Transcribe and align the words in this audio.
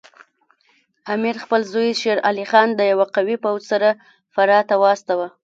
امیر 1.13 1.35
خپل 1.43 1.61
زوی 1.71 1.89
شیر 2.01 2.17
علي 2.29 2.45
خان 2.51 2.67
د 2.75 2.81
یوه 2.91 3.05
قوي 3.15 3.35
پوځ 3.43 3.61
سره 3.71 3.89
فراه 4.33 4.63
ته 4.69 4.75
واستاوه. 4.83 5.27